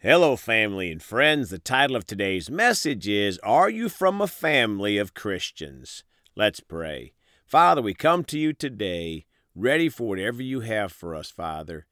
Hello, 0.00 0.36
family 0.36 0.92
and 0.92 1.02
friends. 1.02 1.50
The 1.50 1.58
title 1.58 1.96
of 1.96 2.06
today's 2.06 2.48
message 2.48 3.08
is 3.08 3.36
Are 3.42 3.68
You 3.68 3.88
from 3.88 4.20
a 4.20 4.28
Family 4.28 4.96
of 4.96 5.12
Christians? 5.12 6.04
Let's 6.36 6.60
pray. 6.60 7.14
Father, 7.44 7.82
we 7.82 7.94
come 7.94 8.22
to 8.26 8.38
you 8.38 8.52
today 8.52 9.26
ready 9.56 9.88
for 9.88 10.06
whatever 10.06 10.40
you 10.40 10.60
have 10.60 10.92
for 10.92 11.16
us, 11.16 11.32
Father. 11.32 11.84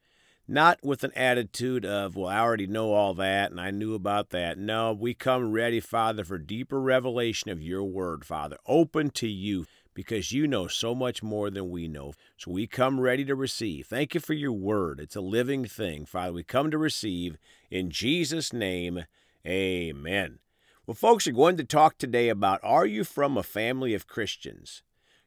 Not 0.47 0.79
with 0.85 1.03
an 1.03 1.11
attitude 1.17 1.85
of, 1.85 2.15
well, 2.15 2.29
I 2.29 2.39
already 2.39 2.69
know 2.69 2.93
all 2.93 3.13
that 3.15 3.51
and 3.51 3.61
I 3.61 3.73
knew 3.73 3.95
about 3.95 4.31
that. 4.31 4.57
No, 4.57 4.93
we 4.93 5.13
come 5.13 5.51
ready, 5.51 5.81
Father, 5.81 6.23
for 6.23 6.39
deeper 6.39 6.81
revelation 6.81 7.51
of 7.51 7.61
your 7.61 7.83
word, 7.83 8.25
Father. 8.25 8.57
Open 8.69 9.11
to 9.11 9.27
you 9.27 9.67
because 9.97 10.31
you 10.31 10.47
know 10.47 10.67
so 10.69 10.95
much 10.95 11.23
more 11.23 11.49
than 11.49 11.71
we 11.71 11.89
know. 11.89 12.13
So 12.37 12.51
we 12.51 12.67
come 12.67 13.01
ready 13.01 13.25
to 13.25 13.35
receive. 13.35 13.87
Thank 13.87 14.13
you 14.13 14.21
for 14.21 14.35
your 14.35 14.53
word. 14.53 15.01
It's 15.01 15.17
a 15.17 15.23
living 15.23 15.65
thing, 15.65 16.05
Father. 16.05 16.35
We 16.35 16.43
come 16.43 16.71
to 16.71 16.77
receive 16.77 17.39
in 17.71 17.91
Jesus' 17.91 18.53
name. 18.53 19.07
Amen. 19.47 20.39
Well, 20.87 20.95
folks, 20.95 21.27
we're 21.27 21.33
going 21.33 21.57
to 21.57 21.65
talk 21.65 21.97
today 21.97 22.29
about 22.29 22.61
Are 22.63 22.85
you 22.85 23.05
from 23.05 23.39
a 23.39 23.43
family 23.43 23.95
of 23.95 24.07
Christians? 24.07 24.83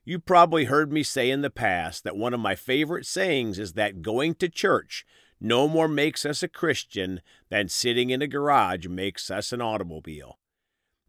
You 0.06 0.20
probably 0.20 0.66
heard 0.66 0.94
me 0.94 1.02
say 1.02 1.32
in 1.32 1.42
the 1.42 1.50
past 1.50 2.04
that 2.04 2.16
one 2.16 2.36
of 2.36 2.40
my 2.40 2.54
favorite 2.54 3.08
sayings 3.08 3.58
is 3.58 3.74
that 3.74 4.04
going 4.04 4.36
to 4.36 4.50
church 4.50 5.04
no 5.42 5.68
more 5.68 5.88
makes 5.88 6.26
us 6.26 6.44
a 6.44 6.48
Christian 6.48 7.22
than 7.50 7.70
sitting 7.70 8.12
in 8.12 8.22
a 8.22 8.28
garage 8.28 8.86
makes 8.86 9.32
us 9.32 9.52
an 9.52 9.62
automobile. 9.62 10.38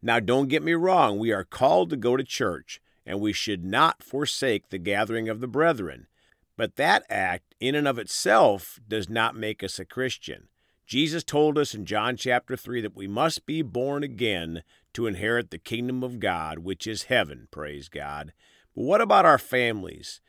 Now, 0.01 0.19
don't 0.19 0.47
get 0.47 0.63
me 0.63 0.73
wrong, 0.73 1.19
we 1.19 1.31
are 1.31 1.43
called 1.43 1.91
to 1.91 1.95
go 1.95 2.17
to 2.17 2.23
church, 2.23 2.81
and 3.05 3.19
we 3.19 3.33
should 3.33 3.63
not 3.63 4.03
forsake 4.03 4.69
the 4.69 4.77
gathering 4.77 5.29
of 5.29 5.39
the 5.39 5.47
brethren. 5.47 6.07
But 6.57 6.75
that 6.75 7.03
act, 7.09 7.55
in 7.59 7.75
and 7.75 7.87
of 7.87 7.97
itself, 7.97 8.79
does 8.87 9.09
not 9.09 9.35
make 9.35 9.63
us 9.63 9.79
a 9.79 9.85
Christian. 9.85 10.47
Jesus 10.85 11.23
told 11.23 11.57
us 11.57 11.73
in 11.73 11.85
John 11.85 12.17
chapter 12.17 12.57
3 12.57 12.81
that 12.81 12.95
we 12.95 13.07
must 13.07 13.45
be 13.45 13.61
born 13.61 14.03
again 14.03 14.61
to 14.93 15.07
inherit 15.07 15.49
the 15.49 15.57
kingdom 15.57 16.03
of 16.03 16.19
God, 16.19 16.59
which 16.59 16.85
is 16.85 17.03
heaven, 17.03 17.47
praise 17.49 17.87
God. 17.87 18.33
But 18.75 18.83
what 18.83 19.01
about 19.01 19.25
our 19.25 19.37
families? 19.37 20.19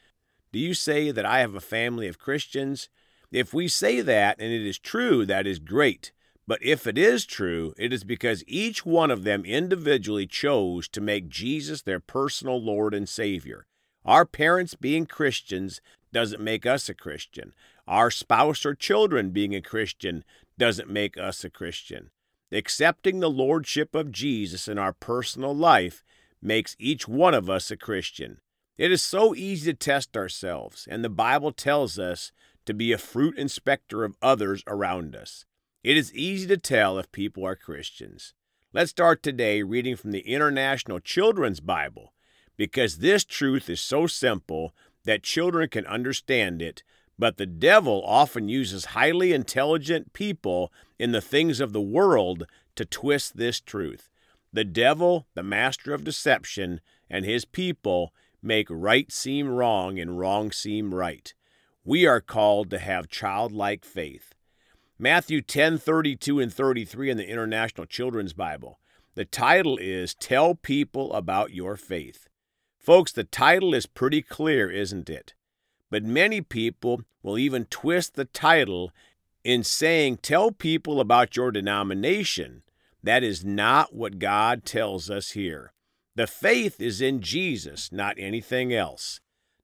Do 0.52 0.58
you 0.58 0.74
say 0.74 1.10
that 1.10 1.26
I 1.26 1.40
have 1.40 1.54
a 1.54 1.60
family 1.60 2.06
of 2.06 2.18
Christians? 2.18 2.88
If 3.32 3.52
we 3.52 3.66
say 3.66 4.00
that 4.02 4.36
and 4.38 4.52
it 4.52 4.64
is 4.64 4.78
true, 4.78 5.26
that 5.26 5.46
is 5.46 5.58
great. 5.58 6.12
But 6.46 6.62
if 6.62 6.86
it 6.86 6.98
is 6.98 7.24
true, 7.24 7.72
it 7.78 7.92
is 7.92 8.04
because 8.04 8.44
each 8.46 8.84
one 8.84 9.10
of 9.10 9.24
them 9.24 9.44
individually 9.44 10.26
chose 10.26 10.88
to 10.88 11.00
make 11.00 11.28
Jesus 11.28 11.82
their 11.82 12.00
personal 12.00 12.60
Lord 12.60 12.94
and 12.94 13.08
Savior. 13.08 13.66
Our 14.04 14.26
parents 14.26 14.74
being 14.74 15.06
Christians 15.06 15.80
doesn't 16.12 16.42
make 16.42 16.66
us 16.66 16.88
a 16.88 16.94
Christian. 16.94 17.52
Our 17.86 18.10
spouse 18.10 18.66
or 18.66 18.74
children 18.74 19.30
being 19.30 19.54
a 19.54 19.60
Christian 19.60 20.24
doesn't 20.58 20.90
make 20.90 21.16
us 21.16 21.44
a 21.44 21.50
Christian. 21.50 22.10
Accepting 22.50 23.20
the 23.20 23.30
Lordship 23.30 23.94
of 23.94 24.12
Jesus 24.12 24.68
in 24.68 24.78
our 24.78 24.92
personal 24.92 25.54
life 25.54 26.02
makes 26.42 26.76
each 26.78 27.06
one 27.08 27.34
of 27.34 27.48
us 27.48 27.70
a 27.70 27.76
Christian. 27.76 28.40
It 28.76 28.90
is 28.90 29.00
so 29.00 29.34
easy 29.34 29.72
to 29.72 29.78
test 29.78 30.16
ourselves, 30.16 30.88
and 30.90 31.04
the 31.04 31.08
Bible 31.08 31.52
tells 31.52 31.98
us 31.98 32.32
to 32.66 32.74
be 32.74 32.92
a 32.92 32.98
fruit 32.98 33.38
inspector 33.38 34.04
of 34.04 34.16
others 34.20 34.62
around 34.66 35.14
us. 35.14 35.44
It 35.82 35.96
is 35.96 36.14
easy 36.14 36.46
to 36.46 36.56
tell 36.56 36.96
if 36.96 37.10
people 37.10 37.44
are 37.44 37.56
Christians. 37.56 38.34
Let's 38.72 38.92
start 38.92 39.20
today 39.20 39.64
reading 39.64 39.96
from 39.96 40.12
the 40.12 40.20
International 40.20 41.00
Children's 41.00 41.58
Bible 41.58 42.12
because 42.56 42.98
this 42.98 43.24
truth 43.24 43.68
is 43.68 43.80
so 43.80 44.06
simple 44.06 44.76
that 45.04 45.24
children 45.24 45.68
can 45.68 45.84
understand 45.86 46.62
it, 46.62 46.84
but 47.18 47.36
the 47.36 47.46
devil 47.46 48.00
often 48.06 48.48
uses 48.48 48.94
highly 48.94 49.32
intelligent 49.32 50.12
people 50.12 50.72
in 51.00 51.10
the 51.10 51.20
things 51.20 51.58
of 51.58 51.72
the 51.72 51.80
world 51.80 52.46
to 52.76 52.84
twist 52.84 53.36
this 53.36 53.58
truth. 53.58 54.08
The 54.52 54.64
devil, 54.64 55.26
the 55.34 55.42
master 55.42 55.92
of 55.92 56.04
deception, 56.04 56.80
and 57.10 57.24
his 57.24 57.44
people 57.44 58.14
make 58.40 58.68
right 58.70 59.10
seem 59.10 59.48
wrong 59.48 59.98
and 59.98 60.16
wrong 60.16 60.52
seem 60.52 60.94
right. 60.94 61.34
We 61.84 62.06
are 62.06 62.20
called 62.20 62.70
to 62.70 62.78
have 62.78 63.08
childlike 63.08 63.84
faith. 63.84 64.36
Matthew 65.02 65.42
10 65.42 65.78
32 65.78 66.38
and 66.38 66.54
33 66.54 67.10
in 67.10 67.16
the 67.16 67.28
International 67.28 67.86
Children's 67.86 68.34
Bible. 68.34 68.78
The 69.16 69.24
title 69.24 69.76
is 69.76 70.14
Tell 70.14 70.54
People 70.54 71.12
About 71.12 71.52
Your 71.52 71.76
Faith. 71.76 72.28
Folks, 72.78 73.10
the 73.10 73.24
title 73.24 73.74
is 73.74 73.84
pretty 73.84 74.22
clear, 74.22 74.70
isn't 74.70 75.10
it? 75.10 75.34
But 75.90 76.04
many 76.04 76.40
people 76.40 77.02
will 77.20 77.36
even 77.36 77.64
twist 77.64 78.14
the 78.14 78.26
title 78.26 78.92
in 79.42 79.64
saying, 79.64 80.18
Tell 80.18 80.52
people 80.52 81.00
about 81.00 81.34
your 81.34 81.50
denomination. 81.50 82.62
That 83.02 83.24
is 83.24 83.44
not 83.44 83.92
what 83.92 84.20
God 84.20 84.64
tells 84.64 85.10
us 85.10 85.32
here. 85.32 85.72
The 86.14 86.28
faith 86.28 86.80
is 86.80 87.00
in 87.00 87.22
Jesus, 87.22 87.90
not 87.90 88.20
anything 88.20 88.72
else. 88.72 89.18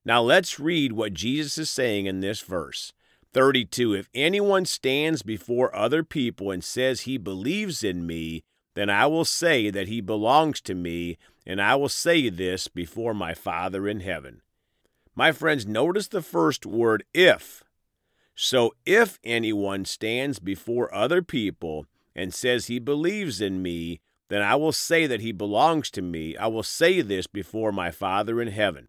Now 0.04 0.20
let's 0.20 0.58
read 0.58 0.94
what 0.94 1.14
Jesus 1.14 1.58
is 1.58 1.70
saying 1.70 2.06
in 2.06 2.18
this 2.18 2.40
verse. 2.40 2.92
32 3.34 3.94
If 3.94 4.08
anyone 4.14 4.64
stands 4.64 5.22
before 5.22 5.74
other 5.74 6.02
people 6.02 6.50
and 6.50 6.64
says 6.64 7.02
he 7.02 7.18
believes 7.18 7.84
in 7.84 8.06
me, 8.06 8.42
then 8.74 8.90
I 8.90 9.06
will 9.06 9.24
say 9.24 9.70
that 9.70 9.88
he 9.88 10.00
belongs 10.00 10.60
to 10.62 10.74
me, 10.74 11.18
and 11.46 11.60
I 11.60 11.74
will 11.74 11.88
say 11.88 12.28
this 12.28 12.68
before 12.68 13.14
my 13.14 13.34
Father 13.34 13.88
in 13.88 14.00
heaven. 14.00 14.42
My 15.14 15.32
friends, 15.32 15.66
notice 15.66 16.08
the 16.08 16.22
first 16.22 16.64
word 16.64 17.04
if. 17.12 17.64
So 18.36 18.74
if 18.86 19.18
anyone 19.24 19.84
stands 19.84 20.38
before 20.38 20.94
other 20.94 21.22
people 21.22 21.86
and 22.14 22.32
says 22.32 22.66
he 22.66 22.78
believes 22.78 23.40
in 23.40 23.60
me, 23.60 24.00
then 24.28 24.42
I 24.42 24.54
will 24.54 24.72
say 24.72 25.08
that 25.08 25.20
he 25.20 25.32
belongs 25.32 25.90
to 25.90 26.02
me. 26.02 26.36
I 26.36 26.46
will 26.46 26.62
say 26.62 27.00
this 27.00 27.26
before 27.26 27.72
my 27.72 27.90
Father 27.90 28.40
in 28.40 28.48
heaven. 28.48 28.88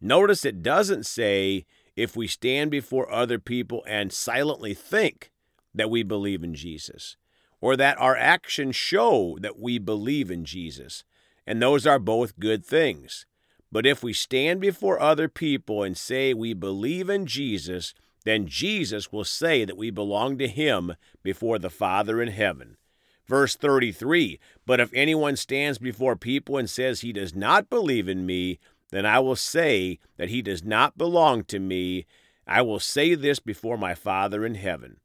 Notice 0.00 0.46
it 0.46 0.62
doesn't 0.62 1.04
say 1.04 1.66
if 2.00 2.16
we 2.16 2.26
stand 2.26 2.70
before 2.70 3.12
other 3.12 3.38
people 3.38 3.84
and 3.86 4.10
silently 4.10 4.72
think 4.72 5.30
that 5.74 5.90
we 5.90 6.02
believe 6.02 6.42
in 6.42 6.54
Jesus, 6.54 7.18
or 7.60 7.76
that 7.76 8.00
our 8.00 8.16
actions 8.16 8.74
show 8.74 9.36
that 9.42 9.58
we 9.58 9.78
believe 9.78 10.30
in 10.30 10.46
Jesus. 10.46 11.04
And 11.46 11.60
those 11.60 11.86
are 11.86 11.98
both 11.98 12.40
good 12.40 12.64
things. 12.64 13.26
But 13.70 13.84
if 13.84 14.02
we 14.02 14.14
stand 14.14 14.62
before 14.62 14.98
other 14.98 15.28
people 15.28 15.82
and 15.82 15.96
say 15.96 16.32
we 16.32 16.54
believe 16.54 17.10
in 17.10 17.26
Jesus, 17.26 17.92
then 18.24 18.46
Jesus 18.46 19.12
will 19.12 19.24
say 19.24 19.66
that 19.66 19.76
we 19.76 19.90
belong 19.90 20.38
to 20.38 20.48
him 20.48 20.94
before 21.22 21.58
the 21.58 21.70
Father 21.70 22.22
in 22.22 22.28
heaven. 22.28 22.78
Verse 23.26 23.54
33 23.56 24.40
But 24.64 24.80
if 24.80 24.90
anyone 24.94 25.36
stands 25.36 25.78
before 25.78 26.16
people 26.16 26.56
and 26.56 26.68
says 26.68 27.00
he 27.00 27.12
does 27.12 27.34
not 27.34 27.68
believe 27.68 28.08
in 28.08 28.24
me, 28.24 28.58
then 28.90 29.06
I 29.06 29.18
will 29.20 29.36
say 29.36 29.98
that 30.16 30.28
he 30.28 30.42
does 30.42 30.64
not 30.64 30.98
belong 30.98 31.44
to 31.44 31.58
me. 31.58 32.06
I 32.46 32.62
will 32.62 32.80
say 32.80 33.14
this 33.14 33.38
before 33.38 33.78
my 33.78 33.94
Father 33.94 34.44
in 34.44 34.56
heaven. 34.56 34.98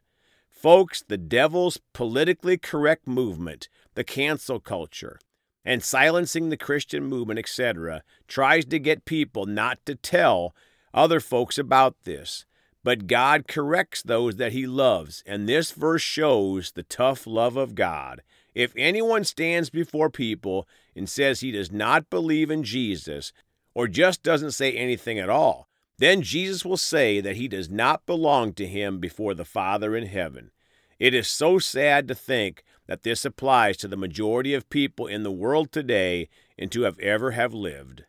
Folks, 0.50 1.04
the 1.08 1.18
devil's 1.18 1.80
politically 1.94 2.58
correct 2.58 3.08
movement, 3.08 3.70
the 3.94 4.04
cancel 4.04 4.60
culture, 4.60 5.20
and 5.64 5.84
silencing 5.84 6.50
the 6.50 6.58
Christian 6.58 7.06
movement, 7.06 7.40
etc., 7.40 8.04
tries 8.28 8.66
to 8.66 8.80
get 8.80 9.06
people 9.06 9.46
not 9.46 9.80
to 9.86 9.96
tell 9.96 10.56
other 10.94 11.20
folks 11.20 11.58
about 11.58 11.96
this. 12.04 12.46
But 12.84 13.08
God 13.08 13.48
corrects 13.48 14.04
those 14.04 14.36
that 14.36 14.52
he 14.52 14.68
loves, 14.68 15.24
and 15.26 15.50
this 15.50 15.72
verse 15.72 16.04
shows 16.04 16.72
the 16.72 16.84
tough 16.84 17.26
love 17.26 17.58
of 17.58 17.76
God. 17.76 18.22
If 18.54 18.74
anyone 18.78 19.24
stands 19.24 19.70
before 19.70 20.10
people 20.10 20.68
and 20.96 21.10
says 21.10 21.40
he 21.42 21.52
does 21.52 21.72
not 21.72 22.10
believe 22.10 22.50
in 22.50 22.64
Jesus, 22.64 23.34
or 23.76 23.88
just 23.88 24.24
doesn't 24.24 24.52
say 24.52 24.72
anything 24.72 25.20
at 25.20 25.30
all, 25.30 25.68
then 25.98 26.22
Jesus 26.22 26.66
will 26.66 26.78
say 26.78 27.22
that 27.22 27.36
he 27.36 27.48
does 27.48 27.70
not 27.70 28.06
belong 28.06 28.54
to 28.54 28.66
him 28.66 29.00
before 29.00 29.34
the 29.34 29.46
Father 29.46 29.96
in 29.96 30.08
heaven. 30.08 30.52
It 30.98 31.14
is 31.14 31.28
so 31.28 31.60
sad 31.60 32.08
to 32.08 32.16
think 32.16 32.64
that 32.88 33.04
this 33.04 33.26
applies 33.26 33.78
to 33.78 33.88
the 33.88 33.98
majority 33.98 34.54
of 34.54 34.70
people 34.70 35.08
in 35.08 35.24
the 35.24 35.32
world 35.32 35.72
today 35.72 36.30
and 36.58 36.72
to 36.72 36.84
have 36.84 37.00
ever 37.00 37.32
have 37.32 37.54
lived. 37.54 38.06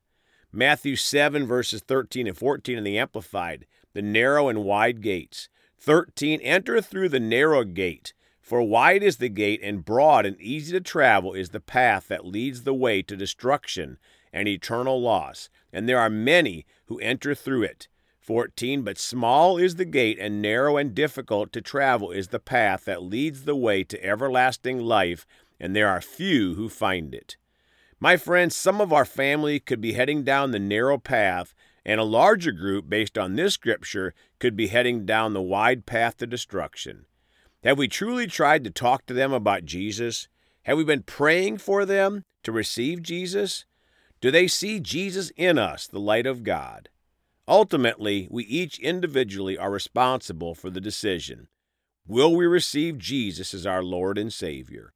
Matthew 0.53 0.97
7 0.97 1.47
verses 1.47 1.83
13 1.83 2.27
and 2.27 2.37
14 2.37 2.79
in 2.79 2.85
the 2.85 2.99
Amplified, 2.99 3.67
the 3.93 4.03
narrow 4.03 4.49
and 4.49 4.65
wide 4.65 5.03
gates. 5.03 5.49
13 5.79 6.41
Enter 6.41 6.81
through 6.81 7.09
the 7.09 7.21
narrow 7.21 7.65
gate, 7.65 8.15
for 8.41 8.63
wide 8.63 9.03
is 9.03 9.17
the 9.17 9.29
gate 9.29 9.61
and 9.63 9.85
broad 9.85 10.25
and 10.25 10.41
easy 10.41 10.73
to 10.73 10.81
travel 10.81 11.35
is 11.35 11.51
the 11.51 11.61
path 11.61 12.09
that 12.09 12.25
leads 12.25 12.63
the 12.63 12.75
way 12.75 13.03
to 13.03 13.17
destruction 13.17 13.99
and 14.37 14.47
eternal 14.47 15.01
loss, 15.01 15.49
and 15.73 15.89
there 15.89 15.99
are 15.99 16.11
many 16.11 16.67
who 16.87 16.99
enter 17.01 17.35
through 17.35 17.63
it. 17.63 17.89
14. 18.21 18.83
But 18.83 18.99
small 18.99 19.57
is 19.57 19.77
the 19.77 19.85
gate, 19.85 20.19
and 20.21 20.43
narrow 20.43 20.77
and 20.77 20.95
difficult 20.95 21.53
to 21.53 21.63
travel 21.63 22.11
is 22.11 22.29
the 22.29 22.39
path 22.39 22.85
that 22.85 23.03
leads 23.03 23.45
the 23.45 23.57
way 23.57 23.83
to 23.85 24.05
everlasting 24.05 24.79
life, 24.79 25.27
and 25.59 25.75
there 25.75 25.89
are 25.89 26.03
few 26.03 26.55
who 26.55 26.69
find 26.69 27.15
it. 27.15 27.37
My 27.99 28.19
friends, 28.19 28.55
some 28.55 28.81
of 28.81 28.93
our 28.93 29.07
family 29.07 29.59
could 29.59 29.81
be 29.81 29.95
heading 29.95 30.23
down 30.23 30.51
the 30.51 30.59
narrow 30.59 30.99
path, 30.99 31.55
and 31.85 31.99
a 31.99 32.05
larger 32.05 32.53
group, 32.53 32.91
based 32.91 33.17
on 33.17 33.37
this 33.37 33.55
scripture, 33.55 34.13
could 34.39 34.55
be 34.55 34.67
heading 34.67 35.07
down 35.07 35.33
the 35.33 35.41
wide 35.41 35.87
path 35.87 36.19
to 36.19 36.27
destruction. 36.27 37.07
Have 37.65 37.79
we 37.79 37.89
truly 37.89 38.27
tried 38.27 38.65
to 38.65 38.71
talk 38.71 39.07
to 39.07 39.15
them 39.15 39.33
about 39.33 39.65
Jesus? 39.65 40.29
Have 40.65 40.77
we 40.77 40.85
been 40.85 41.05
praying 41.05 41.59
for 41.59 41.87
them 41.87 42.25
to 42.43 42.53
receive 42.53 43.03
Jesus? 43.03 43.65
Do 44.27 44.33
they 44.33 44.49
see 44.49 44.81
Jesus 44.81 45.31
in 45.37 45.57
us, 45.57 45.87
the 45.87 46.01
light 46.01 46.27
of 46.27 46.43
God? 46.43 46.89
Ultimately, 47.47 48.27
we 48.29 48.43
each 48.47 48.81
individually 48.81 49.57
are 49.57 49.71
responsible 49.71 50.53
for 50.53 50.69
the 50.69 50.81
decision. 50.81 51.47
Will 52.09 52.35
we 52.35 52.45
receive 52.45 52.99
Jesus 52.99 53.55
as 53.55 53.65
our 53.65 53.85
Lord 53.85 54.19
and 54.19 54.33
Savior? 54.33 54.93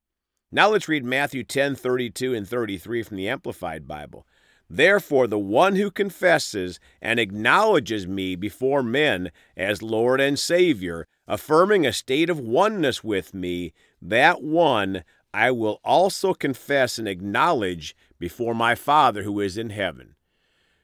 Now 0.50 0.70
let's 0.70 0.88
read 0.88 1.04
Matthew 1.04 1.44
10 1.44 1.76
32 1.76 2.34
and 2.34 2.48
33 2.48 3.04
from 3.04 3.16
the 3.16 3.28
Amplified 3.28 3.86
Bible. 3.86 4.26
Therefore, 4.68 5.28
the 5.28 5.38
one 5.38 5.76
who 5.76 5.92
confesses 5.92 6.80
and 7.00 7.20
acknowledges 7.20 8.08
me 8.08 8.34
before 8.34 8.82
men 8.82 9.30
as 9.56 9.80
Lord 9.80 10.20
and 10.20 10.40
Savior, 10.40 11.06
affirming 11.28 11.86
a 11.86 11.92
state 11.92 12.30
of 12.30 12.40
oneness 12.40 13.04
with 13.04 13.32
me, 13.32 13.74
that 14.02 14.42
one 14.42 15.04
I 15.32 15.52
will 15.52 15.80
also 15.84 16.34
confess 16.34 16.98
and 16.98 17.06
acknowledge 17.06 17.94
before 18.20 18.55
my 18.55 18.76
Father 18.76 19.25
who 19.25 19.40
is 19.40 19.58
in 19.58 19.70
heaven. 19.70 20.14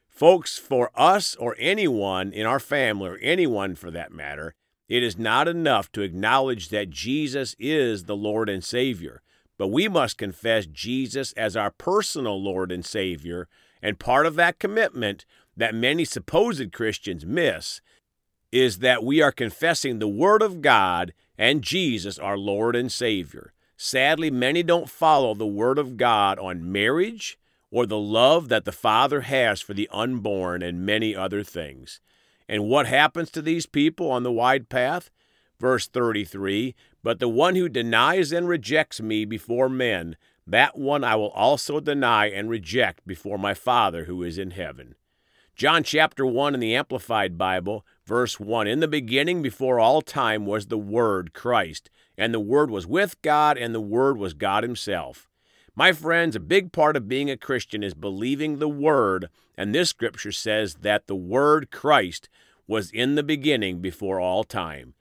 Folks, 0.08 0.58
for 0.58 0.90
us 0.96 1.36
or 1.36 1.54
anyone 1.58 2.32
in 2.32 2.46
our 2.46 2.58
family, 2.58 3.10
or 3.10 3.18
anyone 3.18 3.76
for 3.76 3.92
that 3.92 4.10
matter, 4.10 4.54
it 4.88 5.02
is 5.02 5.18
not 5.18 5.46
enough 5.46 5.92
to 5.92 6.00
acknowledge 6.00 6.70
that 6.70 6.90
Jesus 6.90 7.54
is 7.58 8.04
the 8.04 8.16
Lord 8.16 8.48
and 8.48 8.64
Savior. 8.64 9.20
But 9.58 9.68
we 9.68 9.88
must 9.88 10.18
confess 10.18 10.66
Jesus 10.66 11.32
as 11.32 11.56
our 11.56 11.70
personal 11.70 12.42
Lord 12.42 12.72
and 12.72 12.84
Savior, 12.84 13.48
and 13.82 13.98
part 13.98 14.26
of 14.26 14.34
that 14.36 14.58
commitment 14.58 15.26
that 15.56 15.74
many 15.74 16.04
supposed 16.04 16.72
Christians 16.72 17.26
miss 17.26 17.80
is 18.52 18.78
that 18.78 19.04
we 19.04 19.20
are 19.20 19.32
confessing 19.32 19.98
the 19.98 20.08
Word 20.08 20.40
of 20.40 20.62
God 20.62 21.12
and 21.36 21.62
Jesus, 21.62 22.18
our 22.18 22.38
Lord 22.38 22.74
and 22.74 22.90
Savior. 22.90 23.52
Sadly, 23.76 24.30
many 24.30 24.62
don't 24.62 24.88
follow 24.88 25.34
the 25.34 25.46
Word 25.46 25.78
of 25.78 25.96
God 25.96 26.38
on 26.38 26.72
marriage 26.72 27.38
or 27.70 27.84
the 27.84 27.98
love 27.98 28.48
that 28.48 28.64
the 28.64 28.72
Father 28.72 29.22
has 29.22 29.60
for 29.60 29.74
the 29.74 29.88
unborn 29.92 30.62
and 30.62 30.86
many 30.86 31.14
other 31.14 31.42
things. 31.42 32.00
And 32.48 32.68
what 32.68 32.86
happens 32.86 33.30
to 33.32 33.42
these 33.42 33.66
people 33.66 34.10
on 34.10 34.22
the 34.22 34.32
wide 34.32 34.68
path? 34.68 35.10
Verse 35.58 35.86
33 35.86 36.74
But 37.02 37.18
the 37.18 37.28
one 37.28 37.54
who 37.54 37.68
denies 37.68 38.32
and 38.32 38.48
rejects 38.48 39.00
me 39.00 39.24
before 39.24 39.68
men, 39.68 40.16
that 40.46 40.78
one 40.78 41.04
I 41.04 41.16
will 41.16 41.30
also 41.30 41.80
deny 41.80 42.26
and 42.26 42.48
reject 42.48 43.06
before 43.06 43.38
my 43.38 43.52
Father 43.52 44.04
who 44.04 44.22
is 44.22 44.38
in 44.38 44.52
heaven. 44.52 44.94
John 45.56 45.82
chapter 45.82 46.24
1 46.24 46.54
in 46.54 46.60
the 46.60 46.74
Amplified 46.74 47.36
Bible, 47.36 47.84
verse 48.06 48.38
1 48.38 48.66
In 48.66 48.80
the 48.80 48.88
beginning, 48.88 49.42
before 49.42 49.80
all 49.80 50.00
time, 50.00 50.46
was 50.46 50.66
the 50.66 50.78
Word, 50.78 51.32
Christ, 51.32 51.90
and 52.16 52.32
the 52.32 52.40
Word 52.40 52.70
was 52.70 52.86
with 52.86 53.20
God, 53.22 53.58
and 53.58 53.74
the 53.74 53.80
Word 53.80 54.16
was 54.16 54.34
God 54.34 54.62
Himself. 54.62 55.28
My 55.74 55.92
friends, 55.92 56.34
a 56.34 56.40
big 56.40 56.72
part 56.72 56.96
of 56.96 57.08
being 57.08 57.30
a 57.30 57.36
Christian 57.36 57.82
is 57.82 57.94
believing 57.94 58.58
the 58.58 58.68
Word, 58.68 59.28
and 59.56 59.74
this 59.74 59.90
scripture 59.90 60.32
says 60.32 60.76
that 60.76 61.06
the 61.06 61.16
Word, 61.16 61.70
Christ, 61.70 62.28
was 62.66 62.90
in 62.90 63.14
the 63.14 63.22
beginning 63.22 63.80
before 63.80 64.20
all 64.20 64.44
time. 64.44 64.94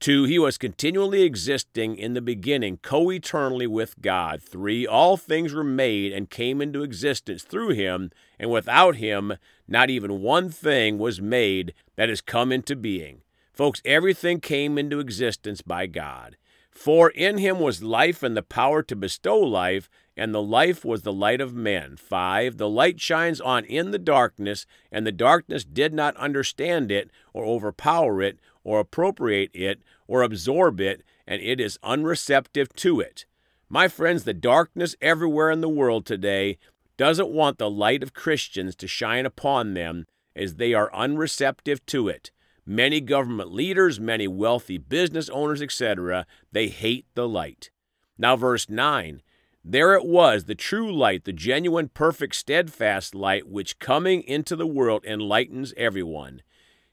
Two, 0.00 0.24
he 0.24 0.38
was 0.38 0.58
continually 0.58 1.22
existing 1.22 1.96
in 1.96 2.14
the 2.14 2.20
beginning, 2.20 2.78
co 2.82 3.10
eternally 3.10 3.66
with 3.66 4.00
God. 4.00 4.40
Three, 4.40 4.86
all 4.86 5.16
things 5.16 5.52
were 5.52 5.64
made 5.64 6.12
and 6.12 6.30
came 6.30 6.60
into 6.62 6.84
existence 6.84 7.42
through 7.42 7.70
him, 7.70 8.12
and 8.38 8.48
without 8.48 8.96
him, 8.96 9.34
not 9.66 9.90
even 9.90 10.22
one 10.22 10.50
thing 10.50 10.98
was 10.98 11.20
made 11.20 11.74
that 11.96 12.08
has 12.08 12.20
come 12.20 12.52
into 12.52 12.76
being. 12.76 13.22
Folks, 13.52 13.82
everything 13.84 14.38
came 14.38 14.78
into 14.78 15.00
existence 15.00 15.62
by 15.62 15.86
God. 15.86 16.36
For 16.78 17.10
in 17.10 17.38
him 17.38 17.58
was 17.58 17.82
life 17.82 18.22
and 18.22 18.36
the 18.36 18.42
power 18.42 18.84
to 18.84 18.94
bestow 18.94 19.36
life, 19.36 19.90
and 20.16 20.32
the 20.32 20.40
life 20.40 20.84
was 20.84 21.02
the 21.02 21.12
light 21.12 21.40
of 21.40 21.52
men. 21.52 21.96
5. 21.96 22.56
The 22.56 22.68
light 22.68 23.00
shines 23.00 23.40
on 23.40 23.64
in 23.64 23.90
the 23.90 23.98
darkness, 23.98 24.64
and 24.92 25.04
the 25.04 25.10
darkness 25.10 25.64
did 25.64 25.92
not 25.92 26.16
understand 26.16 26.92
it, 26.92 27.10
or 27.32 27.44
overpower 27.44 28.22
it, 28.22 28.38
or 28.62 28.78
appropriate 28.78 29.50
it, 29.54 29.82
or 30.06 30.22
absorb 30.22 30.80
it, 30.80 31.02
and 31.26 31.42
it 31.42 31.60
is 31.60 31.80
unreceptive 31.82 32.72
to 32.76 33.00
it. 33.00 33.26
My 33.68 33.88
friends, 33.88 34.22
the 34.22 34.32
darkness 34.32 34.94
everywhere 35.02 35.50
in 35.50 35.60
the 35.60 35.68
world 35.68 36.06
today 36.06 36.58
doesn't 36.96 37.28
want 37.28 37.58
the 37.58 37.68
light 37.68 38.04
of 38.04 38.14
Christians 38.14 38.76
to 38.76 38.86
shine 38.86 39.26
upon 39.26 39.74
them 39.74 40.06
as 40.36 40.54
they 40.54 40.74
are 40.74 40.94
unreceptive 40.94 41.84
to 41.86 42.06
it. 42.06 42.30
Many 42.70 43.00
government 43.00 43.50
leaders, 43.50 43.98
many 43.98 44.28
wealthy 44.28 44.76
business 44.76 45.30
owners, 45.30 45.62
etc., 45.62 46.26
they 46.52 46.68
hate 46.68 47.06
the 47.14 47.26
light. 47.26 47.70
Now, 48.18 48.36
verse 48.36 48.68
9 48.68 49.22
there 49.64 49.94
it 49.94 50.04
was, 50.04 50.44
the 50.44 50.54
true 50.54 50.94
light, 50.94 51.24
the 51.24 51.32
genuine, 51.32 51.88
perfect, 51.88 52.34
steadfast 52.34 53.14
light, 53.14 53.48
which 53.48 53.78
coming 53.78 54.22
into 54.22 54.54
the 54.54 54.66
world 54.66 55.04
enlightens 55.04 55.72
everyone. 55.78 56.42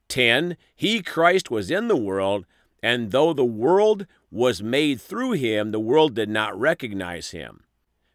10. 0.07 0.55
He, 0.75 1.01
Christ, 1.01 1.51
was 1.51 1.69
in 1.69 1.89
the 1.89 1.97
world, 1.97 2.45
and 2.81 3.11
though 3.11 3.33
the 3.33 3.45
world 3.45 4.07
was 4.31 4.63
made 4.63 5.01
through 5.01 5.33
him, 5.33 5.71
the 5.71 5.79
world 5.79 6.15
did 6.15 6.29
not 6.29 6.57
recognize 6.57 7.31
him. 7.31 7.63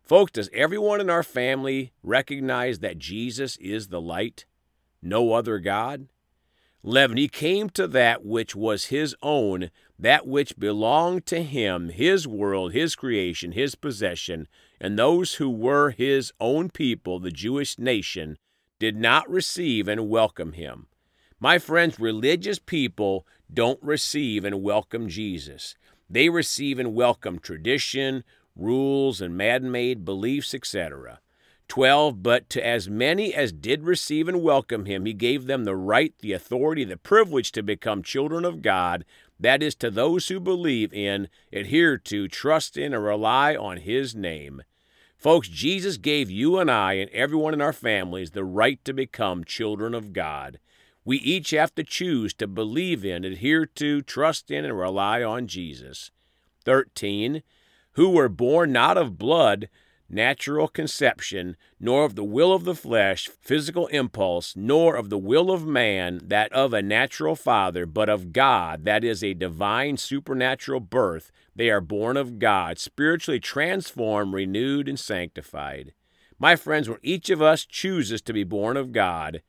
Folks, 0.02 0.32
does 0.32 0.50
everyone 0.52 1.00
in 1.00 1.08
our 1.10 1.22
family 1.22 1.92
recognize 2.02 2.78
that 2.78 2.98
Jesus 2.98 3.56
is 3.58 3.88
the 3.88 4.00
light? 4.00 4.46
No 5.02 5.34
other 5.34 5.58
God? 5.58 6.08
11. 6.82 7.16
He 7.18 7.28
came 7.28 7.68
to 7.70 7.86
that 7.88 8.24
which 8.24 8.56
was 8.56 8.86
his 8.86 9.14
own, 9.22 9.70
that 9.98 10.26
which 10.26 10.58
belonged 10.58 11.26
to 11.26 11.42
him, 11.42 11.90
his 11.90 12.26
world, 12.26 12.72
his 12.72 12.96
creation, 12.96 13.52
his 13.52 13.74
possession, 13.74 14.48
and 14.80 14.98
those 14.98 15.34
who 15.34 15.50
were 15.50 15.90
his 15.90 16.32
own 16.40 16.70
people, 16.70 17.18
the 17.18 17.30
Jewish 17.30 17.78
nation, 17.78 18.38
did 18.78 18.96
not 18.96 19.28
receive 19.28 19.88
and 19.88 20.08
welcome 20.08 20.52
him. 20.52 20.86
My 21.38 21.58
friends, 21.58 22.00
religious 22.00 22.58
people 22.58 23.26
don't 23.52 23.82
receive 23.82 24.44
and 24.44 24.62
welcome 24.62 25.08
Jesus. 25.08 25.76
They 26.08 26.30
receive 26.30 26.78
and 26.78 26.94
welcome 26.94 27.38
tradition, 27.38 28.24
rules, 28.56 29.20
and 29.20 29.36
man 29.36 29.70
made 29.70 30.04
beliefs, 30.04 30.54
etc. 30.54 31.20
12 31.70 32.20
But 32.20 32.50
to 32.50 32.66
as 32.66 32.90
many 32.90 33.32
as 33.32 33.52
did 33.52 33.84
receive 33.84 34.26
and 34.26 34.42
welcome 34.42 34.86
him, 34.86 35.06
he 35.06 35.12
gave 35.12 35.46
them 35.46 35.64
the 35.64 35.76
right, 35.76 36.12
the 36.18 36.32
authority, 36.32 36.82
the 36.82 36.96
privilege 36.96 37.52
to 37.52 37.62
become 37.62 38.02
children 38.02 38.44
of 38.44 38.60
God. 38.60 39.04
That 39.38 39.62
is, 39.62 39.76
to 39.76 39.88
those 39.88 40.26
who 40.26 40.40
believe 40.40 40.92
in, 40.92 41.28
adhere 41.52 41.96
to, 41.96 42.26
trust 42.26 42.76
in, 42.76 42.92
and 42.92 43.04
rely 43.04 43.54
on 43.54 43.76
his 43.76 44.16
name. 44.16 44.62
Folks, 45.16 45.48
Jesus 45.48 45.96
gave 45.96 46.28
you 46.28 46.58
and 46.58 46.68
I 46.68 46.94
and 46.94 47.08
everyone 47.10 47.54
in 47.54 47.60
our 47.60 47.72
families 47.72 48.32
the 48.32 48.44
right 48.44 48.84
to 48.84 48.92
become 48.92 49.44
children 49.44 49.94
of 49.94 50.12
God. 50.12 50.58
We 51.04 51.18
each 51.18 51.50
have 51.50 51.72
to 51.76 51.84
choose 51.84 52.34
to 52.34 52.48
believe 52.48 53.04
in, 53.04 53.24
adhere 53.24 53.64
to, 53.64 54.02
trust 54.02 54.50
in, 54.50 54.64
and 54.64 54.76
rely 54.76 55.22
on 55.22 55.46
Jesus. 55.46 56.10
13. 56.64 57.44
Who 57.92 58.10
were 58.10 58.28
born 58.28 58.72
not 58.72 58.98
of 58.98 59.18
blood, 59.18 59.68
natural 60.10 60.68
conception, 60.68 61.56
nor 61.78 62.04
of 62.04 62.14
the 62.14 62.24
will 62.24 62.52
of 62.52 62.64
the 62.64 62.74
flesh, 62.74 63.28
physical 63.40 63.86
impulse, 63.88 64.54
nor 64.56 64.96
of 64.96 65.08
the 65.10 65.18
will 65.18 65.50
of 65.50 65.66
man, 65.66 66.20
that 66.24 66.52
of 66.52 66.72
a 66.72 66.82
natural 66.82 67.36
father, 67.36 67.86
but 67.86 68.08
of 68.08 68.32
God, 68.32 68.84
that 68.84 69.04
is 69.04 69.22
a 69.22 69.34
divine 69.34 69.96
supernatural 69.96 70.80
birth. 70.80 71.30
They 71.54 71.70
are 71.70 71.80
born 71.80 72.16
of 72.16 72.38
God, 72.38 72.78
spiritually 72.78 73.40
transformed, 73.40 74.34
renewed, 74.34 74.88
and 74.88 74.98
sanctified. 74.98 75.92
My 76.38 76.56
friends, 76.56 76.88
when 76.88 76.98
each 77.02 77.28
of 77.30 77.42
us 77.42 77.64
chooses 77.64 78.22
to 78.22 78.32
be 78.32 78.44
born 78.44 78.76
of 78.76 78.92
God, 78.92 79.42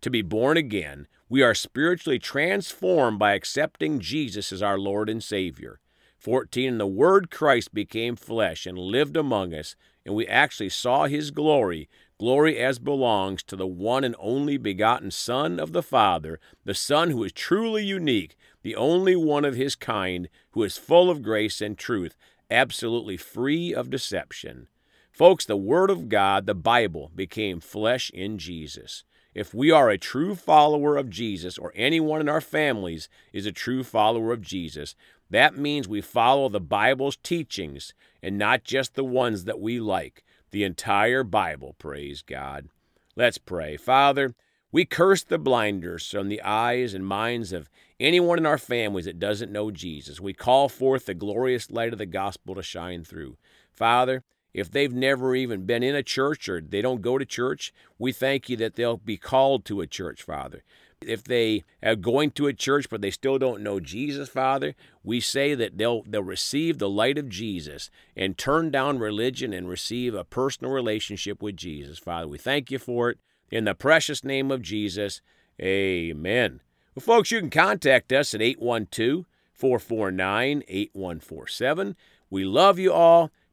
to 0.00 0.10
be 0.10 0.22
born 0.22 0.56
again, 0.56 1.06
we 1.28 1.42
are 1.42 1.54
spiritually 1.54 2.18
transformed 2.18 3.18
by 3.18 3.32
accepting 3.32 4.00
Jesus 4.00 4.52
as 4.52 4.62
our 4.62 4.78
Lord 4.78 5.08
and 5.08 5.22
Savior. 5.22 5.80
14. 6.22 6.68
And 6.68 6.80
the 6.80 6.86
Word 6.86 7.32
Christ 7.32 7.74
became 7.74 8.14
flesh 8.14 8.64
and 8.64 8.78
lived 8.78 9.16
among 9.16 9.52
us, 9.52 9.74
and 10.06 10.14
we 10.14 10.24
actually 10.28 10.68
saw 10.68 11.06
his 11.06 11.32
glory, 11.32 11.88
glory 12.16 12.58
as 12.58 12.78
belongs 12.78 13.42
to 13.42 13.56
the 13.56 13.66
one 13.66 14.04
and 14.04 14.14
only 14.20 14.56
begotten 14.56 15.10
Son 15.10 15.58
of 15.58 15.72
the 15.72 15.82
Father, 15.82 16.38
the 16.64 16.74
Son 16.74 17.10
who 17.10 17.24
is 17.24 17.32
truly 17.32 17.84
unique, 17.84 18.36
the 18.62 18.76
only 18.76 19.16
one 19.16 19.44
of 19.44 19.56
his 19.56 19.74
kind, 19.74 20.28
who 20.52 20.62
is 20.62 20.76
full 20.76 21.10
of 21.10 21.22
grace 21.22 21.60
and 21.60 21.76
truth, 21.76 22.16
absolutely 22.48 23.16
free 23.16 23.74
of 23.74 23.90
deception. 23.90 24.68
Folks, 25.10 25.44
the 25.44 25.56
Word 25.56 25.90
of 25.90 26.08
God, 26.08 26.46
the 26.46 26.54
Bible, 26.54 27.10
became 27.16 27.58
flesh 27.58 28.10
in 28.14 28.38
Jesus. 28.38 29.02
If 29.34 29.54
we 29.54 29.70
are 29.70 29.88
a 29.88 29.98
true 29.98 30.34
follower 30.34 30.96
of 30.96 31.08
Jesus, 31.08 31.56
or 31.56 31.72
anyone 31.74 32.20
in 32.20 32.28
our 32.28 32.40
families 32.40 33.08
is 33.32 33.46
a 33.46 33.52
true 33.52 33.82
follower 33.82 34.32
of 34.32 34.42
Jesus, 34.42 34.94
that 35.30 35.56
means 35.56 35.88
we 35.88 36.02
follow 36.02 36.48
the 36.48 36.60
Bible's 36.60 37.16
teachings 37.16 37.94
and 38.22 38.36
not 38.36 38.64
just 38.64 38.94
the 38.94 39.04
ones 39.04 39.44
that 39.44 39.58
we 39.60 39.80
like. 39.80 40.22
The 40.50 40.64
entire 40.64 41.24
Bible, 41.24 41.74
praise 41.78 42.20
God. 42.20 42.68
Let's 43.16 43.38
pray. 43.38 43.78
Father, 43.78 44.34
We 44.74 44.86
curse 44.86 45.22
the 45.22 45.38
blinders 45.38 46.08
from 46.08 46.30
the 46.30 46.40
eyes 46.40 46.94
and 46.94 47.06
minds 47.06 47.52
of 47.52 47.68
anyone 48.00 48.38
in 48.38 48.46
our 48.46 48.56
families 48.56 49.04
that 49.04 49.18
doesn't 49.18 49.52
know 49.52 49.70
Jesus. 49.70 50.18
We 50.18 50.32
call 50.32 50.70
forth 50.70 51.04
the 51.04 51.14
glorious 51.14 51.70
light 51.70 51.92
of 51.92 51.98
the 51.98 52.06
gospel 52.06 52.54
to 52.54 52.62
shine 52.62 53.04
through. 53.04 53.36
Father, 53.70 54.24
if 54.54 54.70
they've 54.70 54.92
never 54.92 55.34
even 55.34 55.64
been 55.64 55.82
in 55.82 55.94
a 55.94 56.02
church 56.02 56.48
or 56.48 56.60
they 56.60 56.82
don't 56.82 57.02
go 57.02 57.18
to 57.18 57.24
church, 57.24 57.72
we 57.98 58.12
thank 58.12 58.48
you 58.48 58.56
that 58.58 58.74
they'll 58.74 58.98
be 58.98 59.16
called 59.16 59.64
to 59.66 59.80
a 59.80 59.86
church, 59.86 60.22
Father. 60.22 60.62
If 61.00 61.24
they 61.24 61.64
are 61.82 61.96
going 61.96 62.30
to 62.32 62.46
a 62.46 62.52
church 62.52 62.88
but 62.88 63.00
they 63.00 63.10
still 63.10 63.38
don't 63.38 63.62
know 63.62 63.80
Jesus, 63.80 64.28
Father, 64.28 64.74
we 65.02 65.20
say 65.20 65.54
that 65.54 65.76
they'll 65.76 66.02
they'll 66.02 66.22
receive 66.22 66.78
the 66.78 66.88
light 66.88 67.18
of 67.18 67.28
Jesus 67.28 67.90
and 68.16 68.38
turn 68.38 68.70
down 68.70 68.98
religion 68.98 69.52
and 69.52 69.68
receive 69.68 70.14
a 70.14 70.24
personal 70.24 70.72
relationship 70.72 71.42
with 71.42 71.56
Jesus. 71.56 71.98
Father, 71.98 72.28
we 72.28 72.38
thank 72.38 72.70
you 72.70 72.78
for 72.78 73.10
it. 73.10 73.18
In 73.50 73.64
the 73.64 73.74
precious 73.74 74.22
name 74.22 74.50
of 74.50 74.62
Jesus, 74.62 75.20
amen. 75.60 76.60
Well, 76.94 77.02
folks, 77.02 77.30
you 77.30 77.40
can 77.40 77.50
contact 77.50 78.12
us 78.12 78.34
at 78.34 78.42
812 78.42 79.26
449 79.54 80.62
8147. 80.68 81.96
We 82.30 82.44
love 82.44 82.78
you 82.78 82.92
all. 82.92 83.30